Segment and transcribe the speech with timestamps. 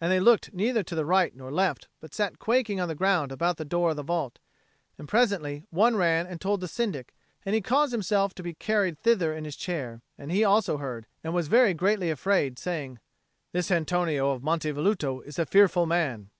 [0.00, 3.58] And they looked neither to right nor left, but sat quaking on the ground about
[3.58, 4.38] the door of the vault;
[4.96, 7.12] and presently one ran and told the Syndic,
[7.44, 11.04] and he caused himself to be carried thither in his chair; and he also heard,
[11.22, 12.98] and was very greatly afraid, saying,
[13.52, 16.30] "This Antonio of Monte Velluto is a fearful man."